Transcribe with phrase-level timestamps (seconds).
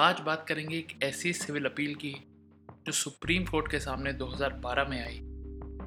[0.00, 2.10] आज बात करेंगे एक ऐसी सिविल अपील की,
[2.86, 5.18] जो सुप्रीम कोर्ट के सामने 2012 में आई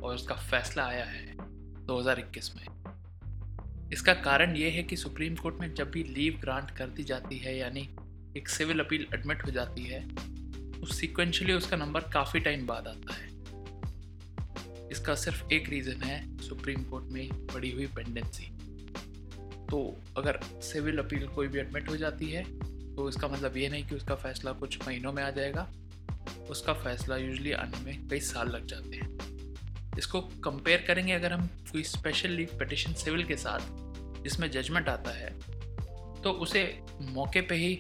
[0.02, 1.36] और उसका फैसला आया है
[1.88, 6.88] 2021 में। इसका कारण ये है कि सुप्रीम कोर्ट में जब भी लीव ग्रांट कर
[6.88, 7.82] दी जाती है, यानी
[8.38, 10.02] एक सिविल अपील एडमिट हो जाती है
[10.72, 13.28] तो सिक्वेंशली उसका नंबर काफ़ी टाइम बाद आता है।
[14.92, 18.46] इसका सिर्फ़ एक रीज़न है, सुप्रीम कोर्ट में पड़ी हुई पेंडेंसी
[19.66, 19.82] तो
[20.18, 22.46] अगर सिविल अपील कोई भी एडमिट हो जाती है
[22.96, 25.68] तो इसका मतलब ये नहीं कि उसका फ़ैसला कुछ महीनों में आ जाएगा।
[26.50, 31.48] उसका फ़ैसला यूजली आने में कई साल लग जाते हैं। इसको कंपेयर करेंगे अगर हम
[31.72, 33.60] कोई स्पेशल लीव पटिशन सिविल के साथ,
[34.24, 35.30] जिसमें जजमेंट आता है
[36.22, 36.64] तो उसे
[37.04, 37.78] मौके पे ही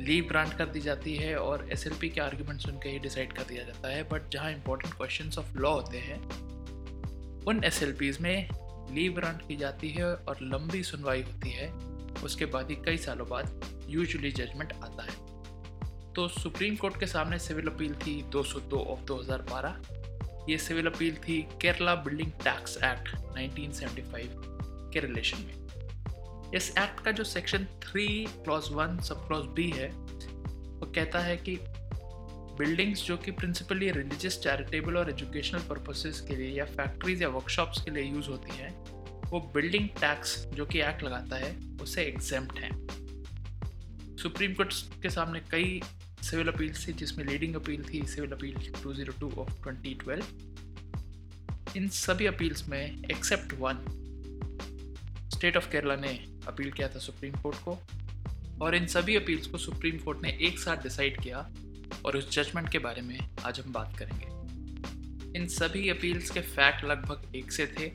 [0.00, 3.42] लीव ग्रांट कर दी जाती है और एसएलपी के आर्ग्यूमेंट सुन के ही डिसाइड कर
[3.42, 6.18] दिया जाता है। बट जहाँ इंपॉर्टेंट क्वेश्चन ऑफ़ लॉ होते हैं,
[7.44, 7.82] उन एस
[8.20, 8.48] में
[8.92, 11.68] लीव ग्रांट की जाती है और लंबी सुनवाई होती है।
[12.24, 17.38] उसके बाद ही कई सालों बाद यूजुअली जजमेंट आता है। तो सुप्रीम कोर्ट के सामने
[17.38, 19.76] सिविल अपील थी 202 ऑफ़ 2012
[20.50, 24.28] ये सिविल अपील थी केरला बिल्डिंग टैक्स एक्ट 1975
[24.92, 29.88] के रिलेशन में। इस एक्ट का जो section three clause one sub clause B है,
[29.88, 31.58] वो कहता है कि
[32.58, 37.82] बिल्डिंग्स जो कि प्रिंसिपली रिलीजियस चैरिटेबल और एजुकेशनल पर्पसेस के लिए या फैक्ट्रीज या वर्कशॉप्स
[37.82, 38.70] के लिए यूज़ होती हैं,
[39.30, 43.03] वो बिल्डिंग टैक्स जो कि एक्ट लगाता है उससे एग्जेम्प्ट हैं।
[44.24, 45.82] सुप्रीम कोर्ट के सामने कई
[46.22, 50.24] सिविल अपील्स थी, जिसमें लीडिंग अपील थी, सिविल अपील 202 ऑफ़ 2012
[51.76, 53.74] इन सभी अपील्स में except one
[55.34, 57.78] state of Kerala ने अपील किया था सुप्रीम कोर्ट को,
[58.62, 61.50] और इन सभी अपील्स को सुप्रीम कोर्ट ने एक साथ डिसाइड किया,
[62.04, 64.26] और उस जजमेंट के बारे में आज हम बात करेंगे।
[65.38, 67.92] इन सभी अपील्स के फैक्ट लगभग एक से थे,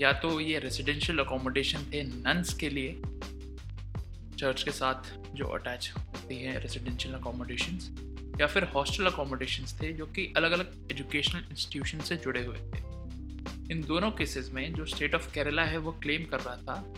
[0.00, 3.02] या तो ये रेजिडेंशियल अकोमोडेशन थे नन्स के लिए
[4.40, 7.90] चर्च के साथ जो अटैच होती हैं रेजिडेंशियल अकोमोडेशंस
[8.40, 12.78] या फिर हॉस्टल अकोमोडेशंस थे जो कि अलग अलग एजुकेशनल इंस्टीट्यूशन से जुड़े हुए थे।
[13.72, 16.94] इन दोनों केसेस में जो स्टेट ऑफ़ केरला है वो क्लेम कर रहा था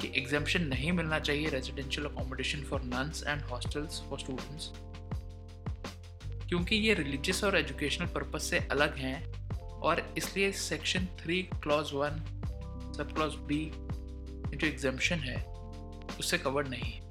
[0.00, 4.70] कि एग्जामेशन नहीं मिलना चाहिए residential accommodation for nuns and hostels for students
[6.48, 12.22] क्योंकि ये रिलीजियस और एजुकेशनल पर्पज से अलग हैं और इसलिए section three clause one
[12.96, 13.72] sub clause B
[14.56, 15.53] जो एग्जामेशन है
[16.18, 17.04] उससे कवर्ड नहीं है।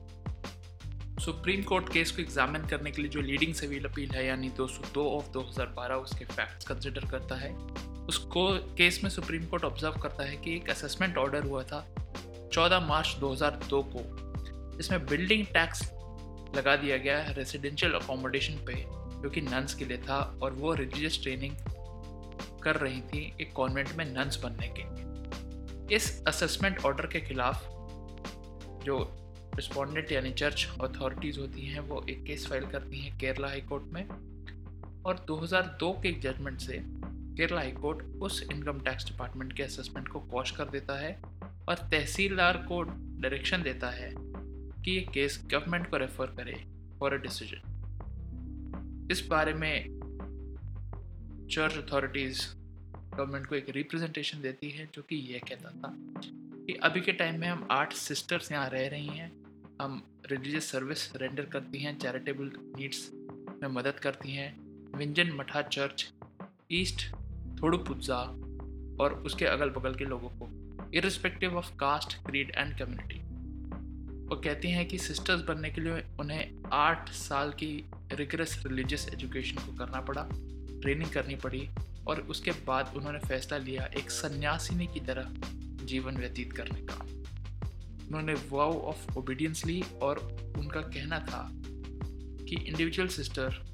[1.19, 5.09] सुप्रीम कोर्ट केस को एग्जामिन करने के लिए जो लीडिंग सिविल अपील है, यानी 202
[5.09, 7.55] ऑफ़ 2012 उसके फैक्ट्स कंसिडर करता है।
[8.05, 11.95] उसको केस में सुप्रीम कोर्ट ऑब्ज़र्व करता है कि एक असेसमेंट ऑर्डर हुआ था
[12.53, 14.23] 14 मार्च 2002 को।
[14.77, 15.91] जिसमें बिल्डिंग टैक्स
[16.57, 18.73] लगा दिया गया रेसिडेंशियल अकोमोडेशन पे,
[19.21, 21.55] जो कि नन्स के लिए था, और वो रिलीजियस ट्रेनिंग
[22.63, 27.72] कर रही थी एक कॉन्वेंट में नन्स बनने के लिए। इस असेसमेंट ऑर्डर के खिलाफ
[28.83, 29.15] जो
[29.55, 33.83] रिस्पोंडेंट यानी चर्च अथॉरिटीज़ होती हैं, वो एक केस फ़ाइल करती हैं केरला हाई कोर्ट
[33.83, 34.07] में।
[35.05, 36.83] और 2002 के जजमेंट से
[37.37, 41.21] केरला हाई कोर्ट उस इनकम टैक्स डिपार्टमेंट के असेसमेंट को कॉश कर देता है
[41.69, 44.13] और तहसीलदार को डायरेक्शन देता है
[44.83, 46.65] कि ये केस गवर्नमेंट को रेफर करे
[46.99, 49.99] फॉर अ डिसीज़न इस बारे में
[51.51, 52.47] चर्च अथॉरिटीज़
[53.17, 55.95] गवर्नमेंट को एक रिप्रेजेंटेशन देती है, जो कि यह कहता था।
[56.65, 59.31] कि अभी के टाइम में हम आठ सिस्टर्स यहाँ रह रही हैं।
[59.81, 63.11] हम रिलीजियस सर्विस रेंडर करती हैं, चैरिटेबल नीड्स
[63.63, 64.55] में मदद करती हैं।
[64.97, 66.13] विंजन मठा चर्च,
[66.71, 67.15] ईस्ट
[67.61, 68.17] थोड़ुपुजा
[69.03, 70.49] और उसके अगल बगल के लोगों को
[70.93, 73.19] irrespective of caste creed and community
[74.27, 79.55] वो कहती हैं कि सिस्टर्स बनने के लिए उन्हें आठ साल की रिगरस रिलीजियस एजुकेशन
[79.55, 80.27] को करना पड़ा
[80.81, 81.69] ट्रेनिंग करनी पड़ी
[82.07, 85.33] और उसके बाद उन्होंने फैसला लिया एक सन्यासिनी की तरह।
[85.85, 86.95] जीवन व्यतीत करने का।
[88.07, 90.19] उन्होंने वाव ऑफ़ ओबीडियंस ली और
[90.57, 91.49] उनका कहना था
[92.45, 93.73] कि इंडिविजुअल सिस्टर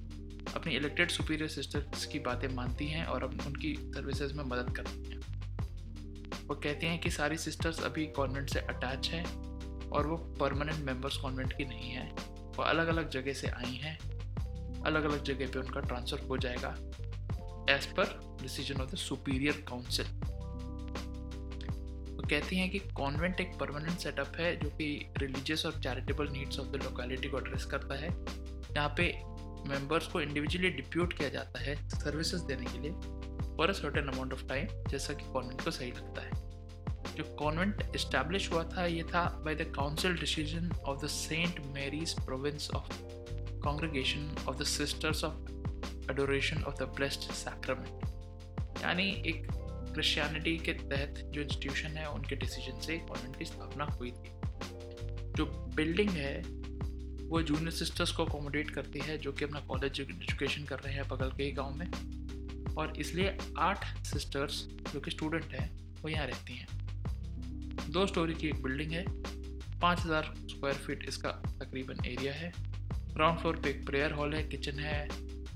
[0.55, 5.19] अपनी इलेक्टेड सुपीरियर सिस्टर्स की बातें मानती हैं और उनकी सर्विसेज़ में मदद करती हैं।
[6.47, 9.25] वो कहती हैं कि सारी सिस्टर्स अभी कॉन्वेंट से अटैच हैं
[9.89, 12.11] और वो परमानेंट मेंबर्स कॉन्वेंट की नहीं हैं।
[12.55, 13.97] वो अलग अलग जगह से आई हैं।
[14.81, 16.75] अलग अलग जगह पे उनका ट्रांसफ़र हो जाएगा।
[17.75, 20.05] As per decision of the superior council
[22.29, 24.87] कहती हैं कि कॉन्वेंट एक परमानेंट सेटअप है जो कि
[25.17, 29.11] रिलीजियस और charitable needs of the locality को एड्रेस करता है। यहाँ पे
[29.69, 32.91] मेंबर्स को इंडिविजुअली डिप्यूट किया जाता है सर्विसेज़ देने के लिए
[33.57, 36.47] for a certain amount of time जैसा कि कॉन्वेंट को सही लगता है।
[37.15, 42.13] जो कॉन्वेंट इस्टेब्लिश हुआ था, ये था by the council decision of the Saint Mary's
[42.25, 42.89] province of
[43.63, 49.51] congregation of the sisters of adoration of the blessed sacrament यानी एक
[49.93, 54.31] क्रिश्चियनिटी के तहत जो इंस्टीट्यूशन है, उनके डिसीज़न से कॉन्वेंट की स्थापना हुई थी।
[55.37, 55.45] जो
[55.75, 56.41] बिल्डिंग है,
[57.29, 61.07] वो जूनियर सिस्टर्स को अकोमोडेट करती है, जो कि अपना कॉलेज एजुकेशन कर रहे हैं
[61.07, 64.61] बगल के ही गाँव में। और इसलिए आठ सिस्टर्स
[64.93, 65.69] जो कि स्टूडेंट हैं,
[66.01, 66.67] वो यहाँ रहती हैं।
[67.91, 69.03] दो स्टोरी की एक बिल्डिंग है,
[69.79, 72.51] पाँच हज़ार स्क्वायर फीट इसका तकरीबन एरिया है।
[73.13, 75.07] ग्राउंड फ्लोर पे एक प्रेयर हॉल है किचन है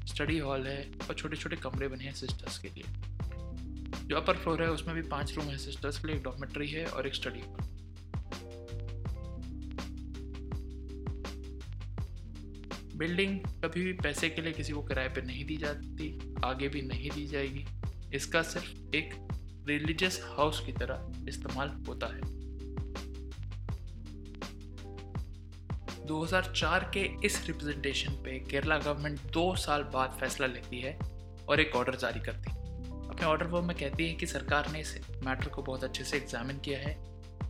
[0.08, 2.84] स्टडी हॉल है, और छोटे छोटे कमरे बने हैं सिस्टर्स के लिए।
[4.04, 6.86] जो अपर फ्लोर है, उसमें भी पाँच रूम है सिस्टर्स के लिए एक डॉमेट्री है
[6.86, 7.44] और एक स्टडी
[12.98, 16.82] बिल्डिंग कभी भी पैसे के लिए किसी को किराए पर नहीं दी जाती, आगे भी
[16.82, 17.66] नहीं दी जाएगी।
[18.14, 19.14] इसका सिर्फ़ एक
[19.68, 22.22] रिलीजियस हाउस की तरह इस्तेमाल होता है।
[26.06, 30.98] 2004 के इस रिप्रेजेंटेशन पे केरला गवर्नमेंट दो साल बाद फैसला लेती है
[31.50, 32.53] और एक ऑर्डर जारी करती है।
[33.24, 36.18] अपने ऑर्डर वो में कहती है कि सरकार ने इस मैटर को बहुत अच्छे से
[36.18, 36.94] एग्जामिन किया है।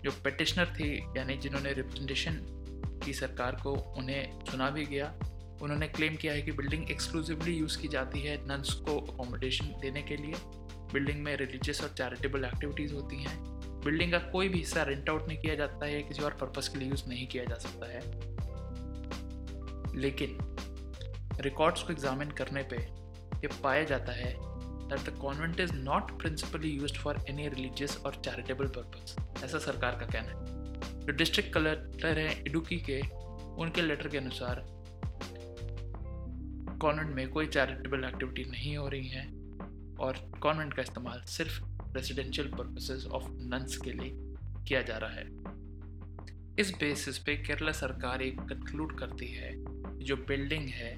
[0.04, 2.34] जो पटिशनर थी, यानी जिन्होंने रिप्रेजेंटेशन
[3.06, 5.14] की सरकार को, उन्हें सुना भी गया।
[5.62, 10.02] उन्होंने क्लेम किया है कि बिल्डिंग एक्सक्लूसिवली यूज़ की जाती है नन्स को अकोमोडेशन देने
[10.02, 10.34] के लिए।
[10.94, 13.44] बिल्डिंग में रिलीजियस और चैरिटेबल एक्टिविटीज़ होती हैं।
[13.86, 16.80] बिल्डिंग का कोई भी हिस्सा रेंट आउट नहीं किया जाता है किसी और पर्पज़ के
[16.80, 18.00] लिए यूज़ नहीं किया जा सकता है।
[19.96, 20.38] लेकिन
[21.42, 22.76] रिकॉर्ड्स को एग्जामिन करने पे
[23.36, 24.53] ये पाया जाता है
[24.90, 30.00] that the convent is not principally use for any religious और चैरिटेबल पर्पज ऐसा सरकार
[30.00, 33.00] का कहना है। जो डिस्ट्रिक्ट कलेक्टर हैं इडुकी के,
[33.62, 34.66] उनके लेटर के अनुसार
[36.82, 39.26] कॉन्वेंट में कोई चैरिटेबल एक्टिविटी नहीं हो रही है
[40.00, 41.62] और कॉन्वेंट का इस्तेमाल सिर्फ़
[41.96, 44.12] रेजिडेंशियल पर्पसेस ऑफ़ नन्स के लिए
[44.68, 45.26] किया जा रहा है।
[46.60, 49.52] इस बेसिस पे केरला सरकार एक कंक्लूड करती है
[50.00, 50.94] जो बिल्डिंग है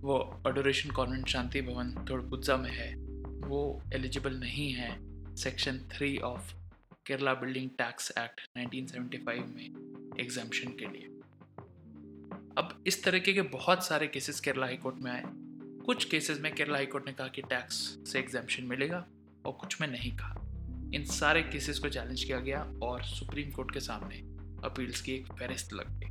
[0.00, 2.96] वो अडोरेशन कॉन्वेंट शांति, भवन थोड़पुजा में है।
[3.48, 6.54] वो एलिजिबल नहीं है। Section three of
[7.06, 9.66] Kerala building tax act 1975 में
[10.20, 11.08] एग्जामेशन के लिए।
[12.58, 15.22] अब इस तरीके के बहुत सारे केसेस केरला हाई कोर्ट में आए।
[15.86, 19.06] कुछ केसेस में केरला हाई कोर्ट ने कहा कि टैक्स से एग्जामेशन मिलेगा
[19.46, 20.42] और कुछ में नहीं कहा।
[20.94, 24.16] इन सारे केसेस को चैलेंज किया गया और सुप्रीम कोर्ट के सामने
[24.64, 26.05] अपील्स की एक फहरिस्त लग गई।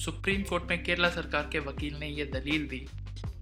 [0.00, 2.78] सुप्रीम कोर्ट में केरला सरकार के वकील ने यह दलील दी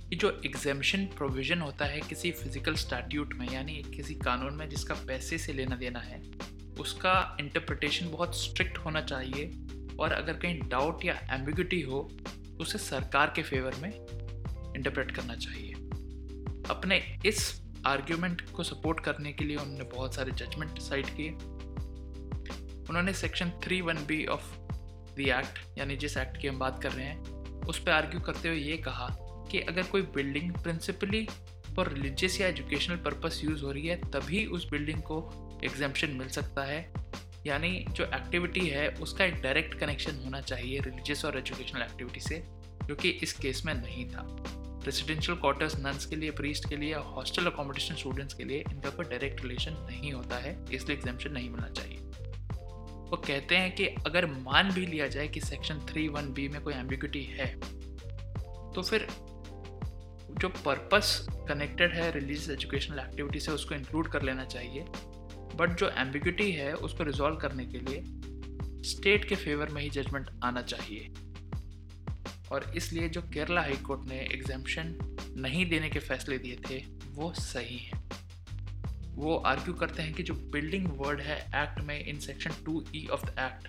[0.09, 4.95] कि जो एग्जामेशन प्रोविज़न होता है किसी फ़िज़िकल स्टैट्यूट में, यानी किसी कानून में जिसका
[5.07, 6.21] पैसे से लेना देना है,
[6.81, 9.47] उसका इंटरप्रिटेशन बहुत स्ट्रिक्ट होना चाहिए
[10.01, 12.01] और अगर कहीं डाउट या एम्बिग्यूटी हो,
[12.61, 15.73] उसे सरकार के फेवर में इंटरप्रेट करना चाहिए।
[16.71, 21.31] अपने इस आर्ग्यूमेंट को सपोर्ट करने के लिए उन्होंने बहुत सारे जजमेंट डिसाइड किए।
[22.89, 24.57] उन्होंने section three one B of
[25.19, 27.23] the act यानी जिस एक्ट की हम बात कर रहे हैं,
[27.67, 29.09] उस पर आर्ग्यू करते हुए ये कहा
[29.51, 31.29] कि अगर कोई बिल्डिंग प्रिंसिपली
[31.77, 35.19] फॉर रिलीजियस या एजुकेशनल पर्पस यूज़ हो रही है, तभी उस बिल्डिंग को
[35.65, 36.93] एग्जामेशन मिल सकता है।
[37.47, 42.43] यानी जो एक्टिविटी है, उसका एक डायरेक्ट कनेक्शन होना चाहिए रिलीजियस और एजुकेशनल एक्टिविटी से,
[42.85, 44.45] जो कि इस केस में नहीं था।
[44.85, 49.05] रेसिडेंशियल क्वार्टर्स नन्स के लिए प्रीस्ट के लिए हॉस्टल अकोमोडेशन स्टूडेंट्स के लिए, इनका कोई
[49.05, 51.98] डायरेक्ट रिलेशन नहीं होता है, इसलिए एग्जामेशन नहीं मिलना चाहिए।
[53.11, 56.61] वो कहते हैं कि अगर मान भी लिया जाए कि सेक्शन थ्री वन बी में
[56.61, 57.47] कोई एम्बिग्यूटी है
[58.73, 59.07] तो फिर
[60.41, 64.85] जो पर्पस कनेक्टेड है रिलीजियस एजुकेशनल एक्टिविटी से उसको इंक्लूड कर लेना चाहिए।
[65.57, 68.03] बट जो एम्बिग्यूटी है उसको रिजॉल्व करने के लिए
[68.83, 71.13] स्टेट के फेवर में ही जजमेंट आना चाहिए।
[72.53, 74.99] और इसलिए जो केरला हाई कोर्ट ने एग्जामेशन
[75.37, 77.98] नहीं देने के फैसले दिए थे, वो सही हैं।
[79.19, 83.07] वो आर्ग्यू करते हैं कि जो बिल्डिंग वर्ड है एक्ट में in section two E
[83.07, 83.69] of the act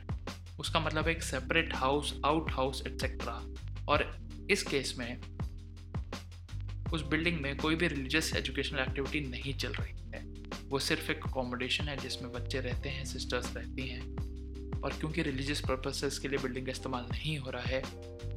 [0.59, 3.45] उसका मतलब एक separate house out house etcetera
[3.89, 4.17] और
[4.51, 5.21] इस केस में,
[6.93, 10.23] उस बिल्डिंग में कोई भी रिलीजियस एजुकेशनल एक्टिविटी नहीं चल रही है।
[10.69, 14.01] वो सिर्फ़ एक अकोमोडेशन है जिसमें बच्चे रहते हैं सिस्टर्स रहती हैं।
[14.81, 17.81] और क्योंकि रिलीजियस पर्पसेस के लिए बिल्डिंग का इस्तेमाल नहीं हो रहा है,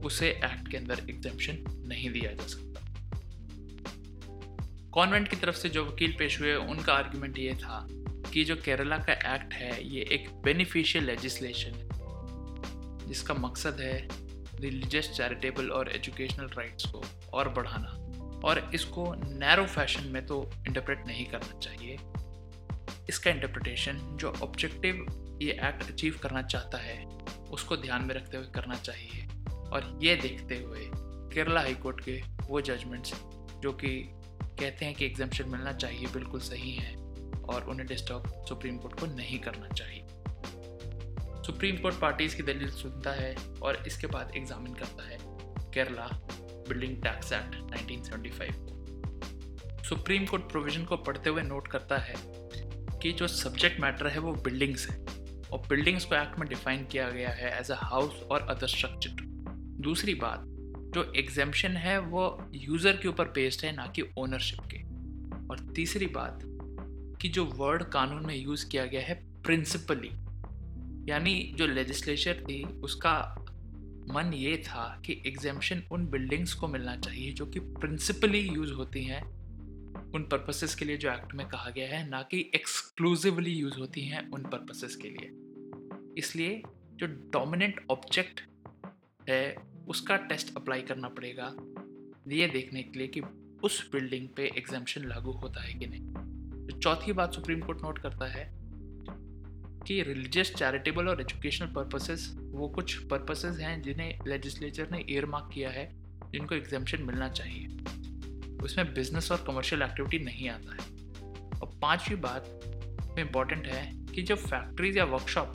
[0.04, 2.71] उसे एक्ट के अंदर एग्जामेशन नहीं दिया जा सकता।
[4.94, 7.86] कॉन्वेंट की तरफ़ से जो वकील पेश हुए, उनका आर्ग्यूमेंट ये था
[8.32, 11.88] कि जो केरला का एक्ट है, ये एक बेनिफिशियल लेजिस्लेशन है,
[13.08, 13.96] जिसका मकसद है
[14.60, 17.98] रिलीजियस चैरिटेबल और एजुकेशनल राइट्स को और बढ़ाना
[18.44, 21.98] और इसको नैरो फ़ैशन में तो इंटरप्रेट नहीं करना चाहिए।
[23.08, 25.06] इसका इंटरप्रिटेशन जो ऑब्जेक्टिव
[25.42, 27.04] ये एक्ट अचीव करना चाहता है,
[27.50, 30.90] उसको ध्यान में रखते हुए करना चाहिए। और ये देखते हुए
[31.34, 33.14] केरला हाईकोर्ट के वो जजमेंट्स
[33.62, 33.88] जो कि
[34.60, 36.94] कहते हैं कि एग्जामेशन मिलना चाहिए, बिल्कुल सही है,
[37.44, 40.06] और उन्हें डिस्टर्ब सुप्रीम कोर्ट को नहीं करना चाहिए।
[41.46, 45.18] सुप्रीम कोर्ट पार्टीज़ की दलील सुनता है और इसके बाद एग्जामिन करता है
[45.74, 46.06] Kerala
[46.68, 48.70] building tax act 1975
[49.84, 52.14] supreme court provision को पढ़ते हुए नोट करता है
[53.02, 54.96] कि जो सब्जेक्ट मैटर है वो बिल्डिंग्स है,
[55.52, 59.10] और बिल्डिंग्स को एक्ट में डिफाइन किया गया है एज अ हाउस और अदर स्ट्रक्चर
[59.82, 60.44] दूसरी बात
[60.94, 64.82] जो एग्जामेशन है वो यूज़र के ऊपर बेस्ड है, ना कि ओनरशिप के।
[65.48, 66.40] और तीसरी बात
[67.22, 70.10] कि जो वर्ड कानून में यूज़ किया गया है प्रिंसिपली
[71.10, 73.38] यानी जो लेजिस्लेचर थी, उसका
[74.10, 79.04] मन ये था कि एग्जामेशन उन बिल्डिंग्स को मिलना चाहिए जो कि प्रिंसिपली यूज़ होती
[79.04, 79.22] हैं,
[80.14, 84.00] उन पर्पसेस के लिए जो एक्ट में कहा गया है, ना कि एक्सक्लूसिवली यूज़ होती
[84.00, 85.30] हैं उन पर्पसेस के लिए।
[86.18, 86.62] इसलिए
[86.94, 88.40] जो डोमिनेंट ऑब्जेक्ट
[89.28, 91.54] है उसका टेस्ट अप्लाई करना पड़ेगा।
[92.28, 93.20] ये देखने के लिए कि
[93.62, 96.12] उस बिल्डिंग पे एग्जामेशन लागू होता है कि नहीं।
[96.66, 98.52] तो चौथी बात सुप्रीम कोर्ट नोट करता है
[99.86, 105.50] कि रिलीजियस चैरिटेबल और एजुकेशनल पर्पसेस वो कुछ पर्पसेस हैं जिन्हें लेजिस्लेचर ने ईयर मार्क
[105.54, 105.92] किया है,
[106.30, 107.66] जिनको एग्जामेशन मिलना चाहिए।
[108.62, 111.02] उसमें बिज़नेस और कमर्शियल एक्टिविटी नहीं आता है।
[111.60, 112.60] और पांचवी बात
[113.18, 115.54] में इंपॉर्टेंट है कि जो फैक्ट्रीज या वर्कशॉप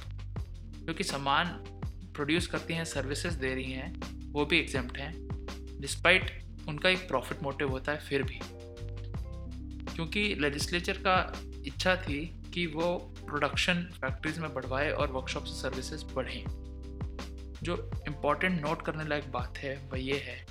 [0.78, 1.48] जो कि सामान
[2.14, 5.27] प्रोड्यूस करती हैं सर्विसेज़ दे रही हैं वो भी एग्जाम्प्ट हैं
[5.82, 8.39] डिस्पाइट उनका एक प्रॉफिट मोटिव होता है, फिर भी।
[9.96, 16.44] क्योंकि लेजिस्लेचर का इच्छा थी कि वो प्रोडक्शन फैक्ट्रीज में बढ़वाए और वर्कशॉप सर्विसेज़ बढ़ें।
[17.63, 20.46] जो इंपॉर्टेंट नोट करने लायक बात है, वह ये है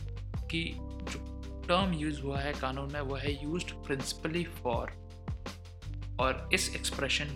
[0.50, 4.90] कि जो टर्म यूज़ हुआ है कानून में, वह है यूज़ प्रिंसिपली फॉर
[6.20, 7.26] और इस एक्सप्रेशन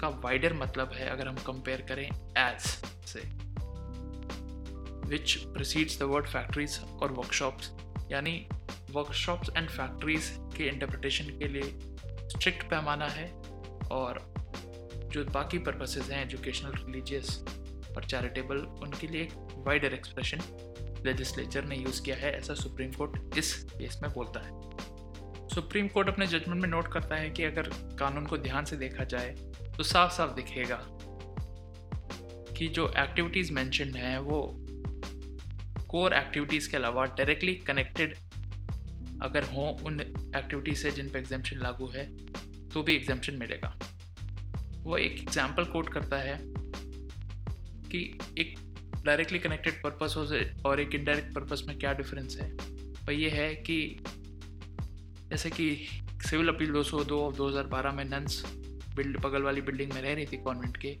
[0.00, 2.60] का वाइडर मतलब है, अगर हम कंपेयर करें एज
[3.06, 3.37] से।
[5.08, 7.72] Which precedes the word factories और वर्कशॉप्स
[8.10, 8.34] यानी
[8.90, 11.72] वर्कशॉप्स एंड फैक्ट्रीज के इंटरप्रटेशन के लिए
[12.28, 13.30] स्ट्रिक्ट पैमाना है
[13.92, 14.20] और
[15.12, 17.38] जो बाकी पर्पसेस हैं एजुकेशनल रिलीजियस
[17.96, 19.32] और चैरिटेबल उनके लिए एक
[19.66, 20.40] वाइडर एक्सप्रेशन
[21.06, 26.08] लेजिस्लेचर ने यूज़ किया है, ऐसा सुप्रीम कोर्ट इस केस में बोलता है। सुप्रीम कोर्ट
[26.08, 29.28] अपने जजमेंट में नोट करता है कि अगर कानून को ध्यान से देखा जाए
[29.76, 30.80] तो साफ़ साफ़ दिखेगा
[32.56, 34.67] कि जो एक्टिविटीज़ मैंशनड हैं, वो
[35.88, 38.14] कोर एक्टिविटीज़ के अलावा डायरेक्टली कनेक्टेड
[39.22, 42.04] अगर हों उन एक्टिविटीज़ से जिन पर एग्जामेशन लागू है
[42.68, 43.78] तो भी एग्जामेशन मिलेगा।
[44.82, 46.38] वो एक एग्ज़ाम्पल कोट करता है
[47.90, 48.54] कि एक
[49.04, 50.22] डायरेक्टली कनेक्टेड पर्पस हो
[50.68, 52.50] और एक इनडायरेक्ट पर्पस में क्या डिफरेंस है?
[52.52, 54.00] वह ये है कि
[55.30, 55.86] जैसे कि
[56.28, 58.42] सिविल अपील 202 ऑफ़ 2012 में नंस
[58.96, 60.96] बिल्ड बगल वाली बिल्डिंग में रह रही थी कॉन्वेंट के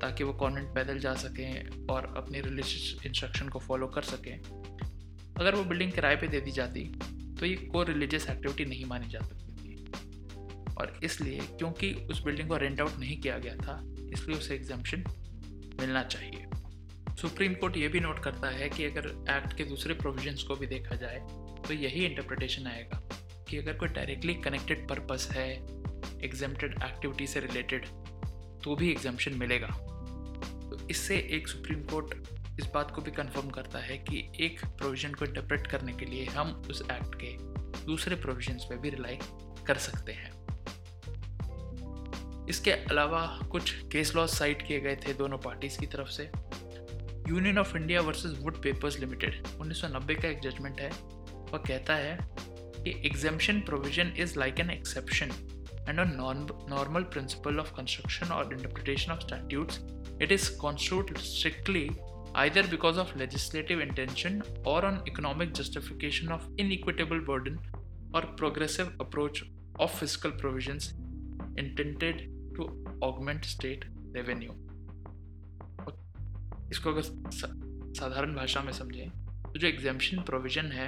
[0.00, 5.54] ताकि वो कॉन्वेंट पैदल जा सकें और अपनी रिलीजियस इंस्ट्रक्शन को फॉलो कर सकें। अगर
[5.54, 6.84] वो बिल्डिंग किराए पे दे दी जाती
[7.38, 12.48] तो ये को रिलीजियस एक्टिविटी नहीं मानी जा सकती। थी और इसलिए क्योंकि उस बिल्डिंग
[12.48, 13.80] को रेंट आउट नहीं किया गया था,
[14.12, 15.04] इसलिए उसे एग्जामेशन
[15.80, 16.46] मिलना चाहिए।
[17.20, 20.66] सुप्रीम कोर्ट ये भी नोट करता है कि अगर एक्ट के दूसरे प्रोविजंस को भी
[20.66, 21.18] देखा जाए
[21.66, 23.00] तो यही इंटरप्रिटेशन आएगा
[23.48, 25.50] कि अगर कोई डायरेक्टली कनेक्टेड पर्पस है
[26.24, 27.86] एग्जामेटेड एक्टिविटी से रिलेटेड
[28.64, 29.68] तो भी एग्जामेशन मिलेगा।
[30.90, 32.14] इससे एक सुप्रीम कोर्ट
[32.60, 36.24] इस बात को भी कंफर्म करता है कि एक प्रोविज़न को इंटरप्रेट करने के लिए
[36.26, 37.36] हम उस एक्ट के
[37.86, 39.18] दूसरे प्रोविजंस पे भी रिलाई
[39.66, 40.32] कर सकते हैं।
[42.46, 43.20] इसके अलावा
[43.50, 46.30] कुछ केस लॉ साइट किए गए थे दोनों पार्टीज़ की तरफ़ से।
[47.28, 50.90] Union of India versus wood papers limited 1990 का एक जजमेंट है।
[51.52, 55.32] वह कहता है कि exemption provision is like an exception
[55.88, 59.80] and a normal principle of construction और interpretation of statutes
[60.22, 61.88] it is constitute strictly
[62.34, 67.58] either because of legislative intention or on economic justification of inequitable burden
[68.14, 69.44] or progressive approach
[69.76, 70.94] of fiscal provisions
[71.56, 72.68] intended to
[73.02, 73.84] augment state
[74.14, 74.54] revenue.
[76.72, 77.02] इसको अगर
[77.94, 79.08] साधारण भाषा में समझें
[79.44, 80.86] तो जो एग्जामेशन provision है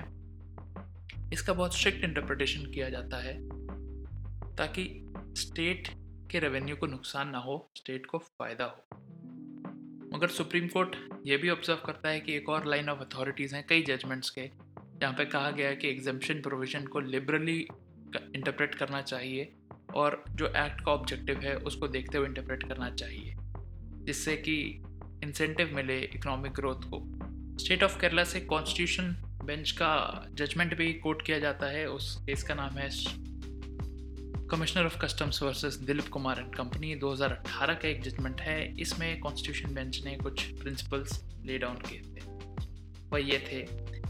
[1.32, 3.34] इसका बहुत स्ट्रिक्ट इंटरप्रिटेशन किया जाता है
[4.56, 4.84] ताकि
[5.38, 5.88] स्टेट
[6.30, 9.01] के रेवेन्यू को नुकसान ना हो स्टेट को फ़ायदा हो
[10.12, 13.64] मगर सुप्रीम कोर्ट ये भी ऑब्ज़र्व करता है कि एक और लाइन ऑफ़ अथॉरिटीज़ हैं
[13.68, 14.42] कई जजमेंट्स के,
[15.00, 17.58] जहाँ पे कहा गया है कि एग्जामेशन प्रोविज़न को लिबरली
[18.34, 19.52] इंटरप्रेट करना चाहिए
[19.94, 23.34] और जो एक्ट का ऑब्जेक्टिव है उसको देखते हुए इंटरप्रेट करना चाहिए,
[24.06, 24.56] जिससे कि
[25.24, 27.02] इंसेंटिव मिले इकोनॉमिक ग्रोथ को।
[27.58, 29.14] स्टेट ऑफ़ केरला से कॉन्स्टिट्यूशन
[29.44, 32.90] बेंच का जजमेंट भी कोट किया जाता है, उस केस का नाम है
[34.52, 39.74] commissioner of customs versus Dilip Kumar and company 2018 का एक जजमेंट है। इसमें कॉन्स्टिट्यूशन
[39.74, 42.20] बेंच ने कुछ प्रिंसिपल्स ले डाउन किए थे।
[43.12, 43.66] वह ये थे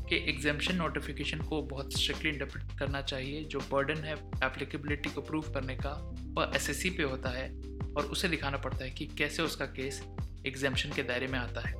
[0.08, 4.12] कि एग्जामेशन नोटिफिकेशन को बहुत स्ट्रिक्टली इंटरप्रेट करना चाहिए। जो बर्डन है
[4.44, 7.48] एप्लीकेबिलिटी को प्रूव करने का, वह एस पे होता है
[7.96, 10.04] और उसे दिखाना पड़ता है कि कैसे उसका केस
[10.46, 11.74] एग्जामेशन के दायरे में आता है।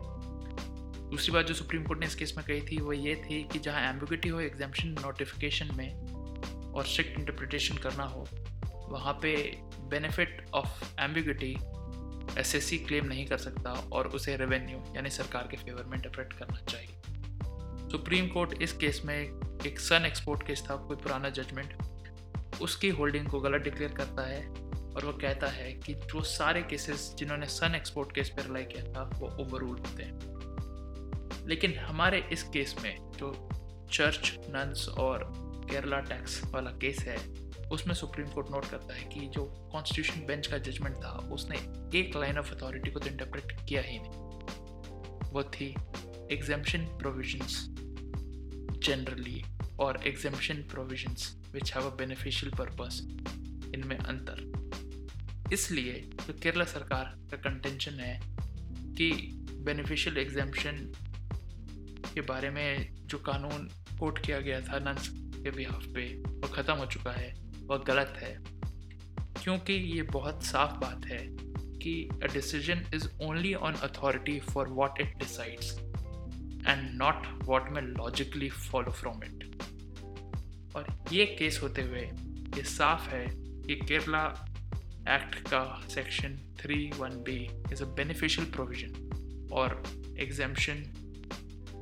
[1.10, 3.58] दूसरी बात जो सुप्रीम कोर्ट ने इस केस में कही थी वो ये थी कि
[3.58, 6.06] जहाँ एम्बिगिटी हो एग्जामेशन नोटिफिकेशन में
[6.72, 8.28] और स्ट्रिक्ट इंटरप्रिटेशन करना हो
[8.92, 9.34] वहाँ पे
[9.80, 11.52] benefit of ambiguity
[12.38, 16.60] as claim नहीं कर सकता और उसे रेवेन्यू यानी सरकार के फेवर में इंटरप्रेट करना
[16.60, 19.16] चाहिए। सुप्रीम कोर्ट इस केस में
[19.66, 21.76] एक सन एक्सपोर्ट केस था, कोई पुराना जजमेंट
[22.62, 24.46] उसकी होल्डिंग को गलत डिक्लेयर करता है
[24.94, 28.84] और वो कहता है कि जो सारे केसेस जिन्होंने सन एक्सपोर्ट केस पर रिलाई किया
[28.92, 33.32] था, वो ओवर होते हैं। लेकिन हमारे इस केस में जो
[33.92, 35.32] चर्च नंस और
[35.70, 37.16] केरला टैक्स वाला केस है
[37.72, 41.56] उसमें सुप्रीम कोर्ट नोट करता है कि जो कॉन्स्टिट्यूशन बेंच का जजमेंट था, उसने
[41.98, 45.74] एक लाइन ऑफ़ अथॉरिटी को तो इंटरप्रेट किया ही नहीं। वो थी
[46.32, 47.66] एग्जामेशन प्रोविजंस
[48.86, 49.44] जनरली
[49.80, 53.00] और exemption provisions which have a beneficial purpose
[53.74, 55.92] इनमें अंतर। इसलिए
[56.26, 58.20] जो केरला सरकार का कंटेंशन है
[58.96, 59.10] कि
[59.66, 60.92] बेनिफिशियल एग्जामेशन
[62.14, 66.74] के बारे में जो कानून कोट किया गया था नंस के बिहाफ पे, वो ख़त्म
[66.74, 68.34] हो चुका है। वह गलत है।
[69.42, 71.18] क्योंकि ये बहुत साफ़ बात है
[71.82, 75.78] कि a decision is only on authority for what it decides
[76.68, 79.44] and not what में लॉजिकली फॉलो फ्रॉम इट
[80.76, 82.00] और ये केस होते हुए
[82.56, 83.26] ये साफ़ है
[83.66, 84.24] कि केरला
[85.08, 87.36] एक्ट का section three one B
[87.72, 89.82] is a beneficial provision और
[90.18, 90.84] एग्जामेशन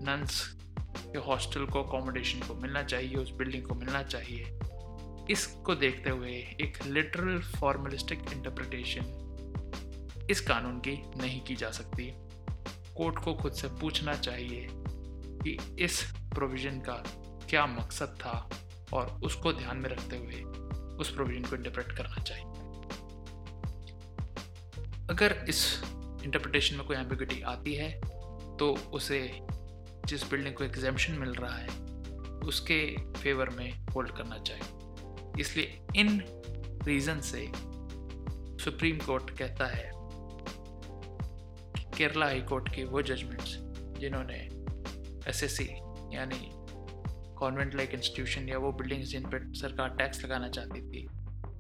[0.09, 0.41] नंस
[0.89, 4.45] के हॉस्टल को अकोमोडेशन को मिलना चाहिए, उस बिल्डिंग को मिलना चाहिए।
[5.31, 12.11] इसको देखते हुए एक लिटरल फॉर्मलिस्टिक इंटरप्रिटेशन इस कानून की नहीं की जा सकती।
[12.97, 16.03] कोर्ट को खुद से पूछना चाहिए कि इस
[16.35, 17.03] प्रोविज़न का
[17.51, 18.49] क्या मकसद था
[18.93, 20.43] और उसको ध्यान में रखते हुए
[20.97, 22.45] उस प्रोविज़न को इंटरप्रेट करना चाहिए।
[25.11, 25.63] अगर इस
[26.25, 27.91] इंटरप्रिटेशन में कोई एम्बिगिटी आती है
[28.59, 29.21] तो उसे
[30.07, 31.69] जिस बिल्डिंग को एग्जामेशन मिल रहा है,
[32.47, 32.81] उसके
[33.13, 34.80] फेवर में होल्ड करना चाहिए।
[35.41, 36.25] इसलिए इन
[36.87, 37.53] रीज़न से
[38.65, 39.91] सुप्रीम कोर्ट कहता है
[41.77, 43.57] कि केरला हाई कोर्ट के वो जजमेंट्स
[44.01, 44.39] जिन्होंने
[45.31, 45.69] एसएससी
[46.17, 46.51] यानी
[47.35, 51.07] कॉन्वेंट लाइक इंस्टीट्यूशन या वो बिल्डिंग्स जिन पर सरकार टैक्स लगाना चाहती थी,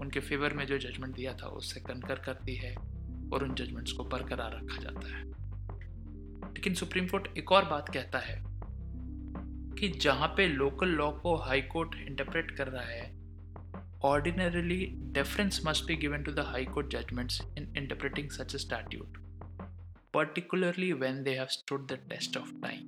[0.01, 2.75] उनके फेवर में जो जजमेंट दिया था, उससे कनकर करती है
[3.33, 5.25] और उन जजमेंट्स को बरकरार रखा जाता है।
[6.53, 8.43] लेकिन सुप्रीम कोर्ट एक और बात कहता है
[9.79, 13.20] कि जहाँ पे लोकल लॉ को हाई कोर्ट इंटरप्रेट कर रहा है
[14.03, 19.19] Ordinarily, deference must be given to the High Court judgments in interpreting such a statute,
[20.13, 22.87] particularly when they have stood the test of time.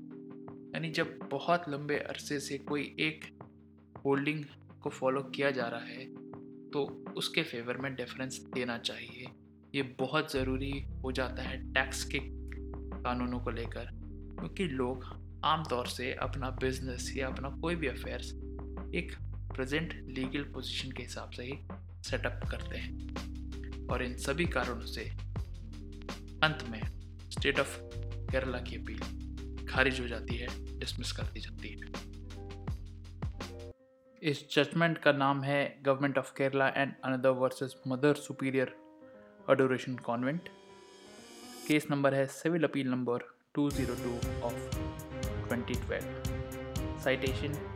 [0.75, 3.25] यानी जब बहुत लंबे अरसे से कोई एक
[4.05, 4.45] होल्डिंग
[4.83, 6.05] को फॉलो किया जा रहा है
[6.73, 6.85] तो
[7.17, 9.27] उसके फेवर में डिफरेंस देना चाहिए
[9.75, 10.73] ये बहुत ज़रूरी
[11.03, 12.19] हो जाता है टैक्स के
[13.03, 13.91] कानूनों को लेकर
[14.39, 15.05] क्योंकि लोग
[15.45, 18.33] आमतौर से अपना बिज़नेस या अपना कोई भी अफेयर्स
[18.95, 19.13] एक
[19.53, 21.59] प्रेजेंट लीगल पोजीशन के हिसाब से ही
[22.05, 25.05] सेटअप करते हैं। और इन सभी कारणों से
[26.45, 26.81] अंत में
[27.31, 27.79] स्टेट ऑफ़
[28.31, 32.13] केरला की अपील खारिज हो जाती है डिसमिस कर दी जाती है।
[34.23, 38.75] इस जजमेंट का नाम है government of Kerala and another versus mother superior
[39.49, 40.49] adoration convent
[41.69, 43.19] case number है civil appeal number
[43.59, 44.59] 202 of
[45.49, 47.72] 2012 citation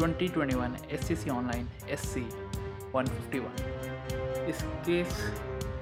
[0.00, 2.26] 2021 S online S C
[2.94, 3.06] one
[4.48, 5.18] इस केस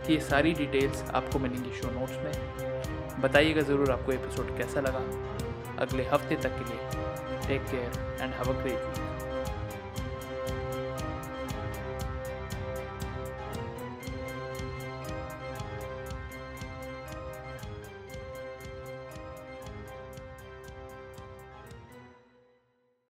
[0.06, 5.02] की सारी डिटेल्स आपको मिलेंगी शो नोट्स में। बताइएगा ज़रूर आपको एपिसोड कैसा लगा।
[5.82, 6.80] अगले हफ़्ते तक के लिए
[7.46, 9.31] take care and have a great week